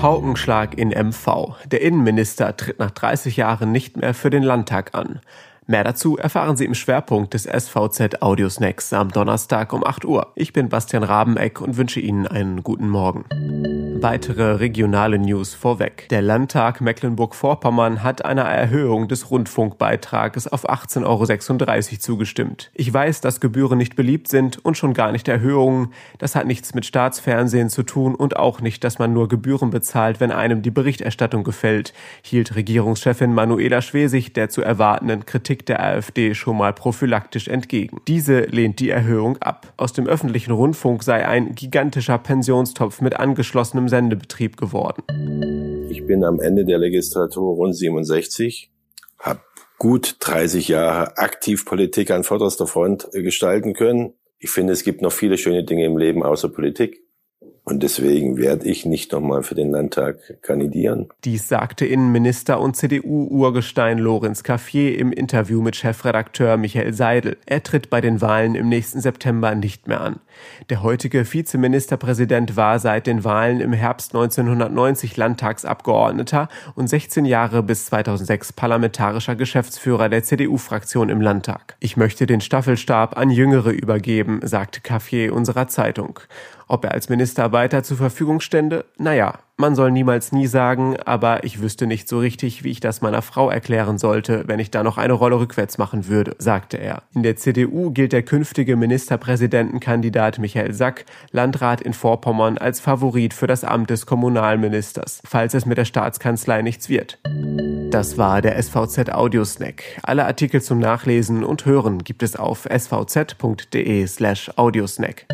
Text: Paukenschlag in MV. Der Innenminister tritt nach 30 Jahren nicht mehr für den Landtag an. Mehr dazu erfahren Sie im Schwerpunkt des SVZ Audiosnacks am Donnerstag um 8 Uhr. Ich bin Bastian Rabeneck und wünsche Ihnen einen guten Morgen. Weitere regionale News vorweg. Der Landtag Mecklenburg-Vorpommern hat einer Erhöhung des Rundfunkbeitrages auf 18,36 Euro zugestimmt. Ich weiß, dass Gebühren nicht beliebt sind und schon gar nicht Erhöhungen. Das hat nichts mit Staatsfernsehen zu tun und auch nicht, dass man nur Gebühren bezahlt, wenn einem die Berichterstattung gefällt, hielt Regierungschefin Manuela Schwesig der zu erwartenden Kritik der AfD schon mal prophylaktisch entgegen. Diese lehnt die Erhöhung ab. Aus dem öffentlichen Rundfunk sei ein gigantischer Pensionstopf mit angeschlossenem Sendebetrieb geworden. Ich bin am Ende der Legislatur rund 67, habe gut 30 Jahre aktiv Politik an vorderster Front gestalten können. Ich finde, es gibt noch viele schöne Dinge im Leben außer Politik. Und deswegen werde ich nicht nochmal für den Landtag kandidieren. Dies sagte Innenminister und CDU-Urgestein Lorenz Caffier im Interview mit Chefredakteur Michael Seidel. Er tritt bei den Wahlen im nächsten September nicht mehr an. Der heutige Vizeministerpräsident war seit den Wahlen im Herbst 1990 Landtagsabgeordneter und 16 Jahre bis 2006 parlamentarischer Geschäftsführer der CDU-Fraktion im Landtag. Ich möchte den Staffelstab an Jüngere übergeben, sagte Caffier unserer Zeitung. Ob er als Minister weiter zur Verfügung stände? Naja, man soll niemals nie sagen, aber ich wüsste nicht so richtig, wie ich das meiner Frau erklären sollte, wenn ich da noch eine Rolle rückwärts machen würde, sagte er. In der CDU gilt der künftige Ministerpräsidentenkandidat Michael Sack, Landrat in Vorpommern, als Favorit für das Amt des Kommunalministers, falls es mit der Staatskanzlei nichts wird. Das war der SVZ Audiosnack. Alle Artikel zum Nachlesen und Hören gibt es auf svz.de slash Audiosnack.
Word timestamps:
Paukenschlag 0.00 0.78
in 0.78 0.88
MV. 0.88 1.56
Der 1.66 1.82
Innenminister 1.82 2.56
tritt 2.56 2.78
nach 2.78 2.90
30 2.90 3.36
Jahren 3.36 3.70
nicht 3.70 3.98
mehr 3.98 4.14
für 4.14 4.30
den 4.30 4.42
Landtag 4.42 4.94
an. 4.94 5.20
Mehr 5.66 5.84
dazu 5.84 6.16
erfahren 6.16 6.56
Sie 6.56 6.64
im 6.64 6.74
Schwerpunkt 6.74 7.34
des 7.34 7.42
SVZ 7.42 8.22
Audiosnacks 8.22 8.94
am 8.94 9.10
Donnerstag 9.10 9.74
um 9.74 9.84
8 9.84 10.06
Uhr. 10.06 10.32
Ich 10.36 10.54
bin 10.54 10.70
Bastian 10.70 11.02
Rabeneck 11.02 11.60
und 11.60 11.76
wünsche 11.76 12.00
Ihnen 12.00 12.26
einen 12.26 12.62
guten 12.62 12.88
Morgen. 12.88 13.26
Weitere 14.02 14.52
regionale 14.52 15.18
News 15.18 15.52
vorweg. 15.52 16.08
Der 16.08 16.22
Landtag 16.22 16.80
Mecklenburg-Vorpommern 16.80 18.02
hat 18.02 18.24
einer 18.24 18.44
Erhöhung 18.44 19.08
des 19.08 19.30
Rundfunkbeitrages 19.30 20.48
auf 20.48 20.66
18,36 20.70 21.04
Euro 21.04 21.98
zugestimmt. 21.98 22.70
Ich 22.72 22.90
weiß, 22.90 23.20
dass 23.20 23.40
Gebühren 23.40 23.76
nicht 23.76 23.96
beliebt 23.96 24.28
sind 24.28 24.64
und 24.64 24.78
schon 24.78 24.94
gar 24.94 25.12
nicht 25.12 25.28
Erhöhungen. 25.28 25.92
Das 26.16 26.34
hat 26.34 26.46
nichts 26.46 26.72
mit 26.72 26.86
Staatsfernsehen 26.86 27.68
zu 27.68 27.82
tun 27.82 28.14
und 28.14 28.36
auch 28.36 28.62
nicht, 28.62 28.84
dass 28.84 28.98
man 28.98 29.12
nur 29.12 29.28
Gebühren 29.28 29.68
bezahlt, 29.68 30.18
wenn 30.18 30.32
einem 30.32 30.62
die 30.62 30.70
Berichterstattung 30.70 31.44
gefällt, 31.44 31.92
hielt 32.22 32.56
Regierungschefin 32.56 33.34
Manuela 33.34 33.82
Schwesig 33.82 34.32
der 34.32 34.48
zu 34.48 34.62
erwartenden 34.62 35.26
Kritik 35.26 35.66
der 35.66 35.84
AfD 35.84 36.34
schon 36.34 36.56
mal 36.56 36.72
prophylaktisch 36.72 37.48
entgegen. 37.48 38.00
Diese 38.08 38.40
lehnt 38.44 38.80
die 38.80 38.88
Erhöhung 38.88 39.36
ab. 39.42 39.74
Aus 39.76 39.92
dem 39.92 40.06
öffentlichen 40.06 40.52
Rundfunk 40.52 41.02
sei 41.02 41.28
ein 41.28 41.54
gigantischer 41.54 42.16
Pensionstopf 42.16 43.02
mit 43.02 43.20
angeschlossenem 43.20 43.89
Sendebetrieb 43.90 44.56
geworden. 44.56 45.02
Ich 45.90 46.06
bin 46.06 46.24
am 46.24 46.40
Ende 46.40 46.64
der 46.64 46.78
Legislatur 46.78 47.54
rund 47.56 47.76
67, 47.76 48.72
habe 49.18 49.40
gut 49.78 50.16
30 50.20 50.68
Jahre 50.68 51.18
aktiv 51.18 51.66
Politik 51.66 52.10
an 52.10 52.24
vorderster 52.24 52.66
Front 52.66 53.08
gestalten 53.12 53.74
können. 53.74 54.14
Ich 54.38 54.50
finde, 54.50 54.72
es 54.72 54.84
gibt 54.84 55.02
noch 55.02 55.12
viele 55.12 55.36
schöne 55.36 55.64
Dinge 55.64 55.84
im 55.84 55.98
Leben 55.98 56.22
außer 56.22 56.48
Politik. 56.48 57.02
Und 57.70 57.84
deswegen 57.84 58.36
werde 58.36 58.68
ich 58.68 58.84
nicht 58.84 59.12
nochmal 59.12 59.44
für 59.44 59.54
den 59.54 59.70
Landtag 59.70 60.42
kandidieren. 60.42 61.08
Dies 61.22 61.48
sagte 61.48 61.86
Innenminister 61.86 62.60
und 62.60 62.74
CDU-Urgestein 62.74 63.98
Lorenz 63.98 64.42
Caffier 64.42 64.98
im 64.98 65.12
Interview 65.12 65.62
mit 65.62 65.76
Chefredakteur 65.76 66.56
Michael 66.56 66.92
Seidel. 66.92 67.36
Er 67.46 67.62
tritt 67.62 67.88
bei 67.88 68.00
den 68.00 68.20
Wahlen 68.20 68.56
im 68.56 68.68
nächsten 68.68 69.00
September 69.00 69.54
nicht 69.54 69.86
mehr 69.86 70.00
an. 70.00 70.18
Der 70.68 70.82
heutige 70.82 71.32
Vizeministerpräsident 71.32 72.56
war 72.56 72.80
seit 72.80 73.06
den 73.06 73.22
Wahlen 73.22 73.60
im 73.60 73.72
Herbst 73.72 74.16
1990 74.16 75.16
Landtagsabgeordneter 75.16 76.48
und 76.74 76.88
16 76.88 77.24
Jahre 77.24 77.62
bis 77.62 77.86
2006 77.86 78.52
parlamentarischer 78.52 79.36
Geschäftsführer 79.36 80.08
der 80.08 80.24
CDU-Fraktion 80.24 81.08
im 81.08 81.20
Landtag. 81.20 81.76
Ich 81.78 81.96
möchte 81.96 82.26
den 82.26 82.40
Staffelstab 82.40 83.16
an 83.16 83.30
Jüngere 83.30 83.70
übergeben, 83.70 84.40
sagte 84.42 84.80
Caffier 84.80 85.32
unserer 85.32 85.68
Zeitung. 85.68 86.18
Ob 86.70 86.84
er 86.84 86.92
als 86.92 87.08
Minister 87.08 87.50
weiter 87.50 87.82
zur 87.82 87.96
Verfügung 87.96 88.38
stände? 88.38 88.84
Naja, 88.96 89.40
man 89.56 89.74
soll 89.74 89.90
niemals 89.90 90.30
nie 90.30 90.46
sagen, 90.46 90.96
aber 91.04 91.42
ich 91.42 91.60
wüsste 91.60 91.88
nicht 91.88 92.08
so 92.08 92.20
richtig, 92.20 92.62
wie 92.62 92.70
ich 92.70 92.78
das 92.78 93.00
meiner 93.00 93.22
Frau 93.22 93.50
erklären 93.50 93.98
sollte, 93.98 94.44
wenn 94.46 94.60
ich 94.60 94.70
da 94.70 94.84
noch 94.84 94.96
eine 94.96 95.14
Rolle 95.14 95.40
rückwärts 95.40 95.78
machen 95.78 96.06
würde, 96.06 96.36
sagte 96.38 96.76
er. 96.76 97.02
In 97.12 97.24
der 97.24 97.34
CDU 97.34 97.90
gilt 97.90 98.12
der 98.12 98.22
künftige 98.22 98.76
Ministerpräsidentenkandidat 98.76 100.38
Michael 100.38 100.72
Sack, 100.72 101.06
Landrat 101.32 101.80
in 101.80 101.92
Vorpommern, 101.92 102.56
als 102.56 102.78
Favorit 102.78 103.34
für 103.34 103.48
das 103.48 103.64
Amt 103.64 103.90
des 103.90 104.06
Kommunalministers, 104.06 105.22
falls 105.26 105.54
es 105.54 105.66
mit 105.66 105.76
der 105.76 105.84
Staatskanzlei 105.84 106.62
nichts 106.62 106.88
wird. 106.88 107.18
Das 107.90 108.16
war 108.16 108.40
der 108.42 108.62
SVZ 108.62 109.10
Audiosnack. 109.10 109.82
Alle 110.04 110.24
Artikel 110.24 110.62
zum 110.62 110.78
Nachlesen 110.78 111.42
und 111.42 111.66
Hören 111.66 112.04
gibt 112.04 112.22
es 112.22 112.36
auf 112.36 112.68
svz.de 112.70 114.06
slash 114.06 114.52
Audiosnack. 114.54 115.26